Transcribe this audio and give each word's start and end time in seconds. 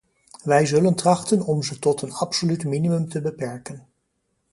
Wij 0.43 0.65
zullen 0.65 0.95
trachten 0.95 1.45
om 1.45 1.63
ze 1.63 1.73
te 1.73 1.79
tot 1.79 2.01
een 2.01 2.11
absoluut 2.13 2.63
minimum 2.63 3.09
te 3.09 3.21
beperken. 3.21 3.87